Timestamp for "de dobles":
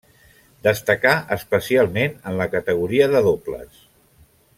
3.17-3.85